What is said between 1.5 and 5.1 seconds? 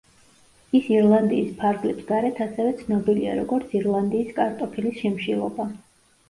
ფარგლებს გარეთ ასევე ცნობილია, როგორც ირლანდიის კარტოფილის